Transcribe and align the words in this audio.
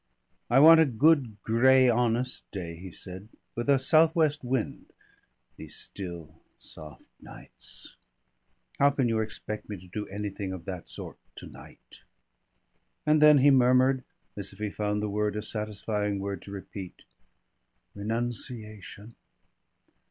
"I 0.49 0.59
want 0.59 0.79
a 0.79 0.85
good, 0.87 1.37
gray, 1.43 1.87
honest 1.87 2.49
day," 2.49 2.75
he 2.75 2.91
said, 2.91 3.29
"with 3.53 3.69
a 3.69 3.77
south 3.77 4.15
west 4.15 4.43
wind.... 4.43 4.91
These 5.57 5.75
still, 5.75 6.41
soft 6.57 7.03
nights! 7.21 7.97
How 8.79 8.89
can 8.89 9.07
you 9.07 9.19
expect 9.19 9.69
me 9.69 9.77
to 9.77 9.85
do 9.85 10.07
anything 10.07 10.53
of 10.53 10.65
that 10.65 10.89
sort 10.89 11.17
to 11.35 11.45
night?" 11.45 12.01
And 13.05 13.21
then 13.21 13.37
he 13.45 13.51
murmured 13.51 14.03
as 14.35 14.53
if 14.53 14.57
he 14.57 14.71
found 14.71 15.03
the 15.03 15.07
word 15.09 15.35
a 15.35 15.43
satisfying 15.43 16.17
word 16.17 16.41
to 16.41 16.51
repeat, 16.51 17.03
"Renunciation." 17.93 19.13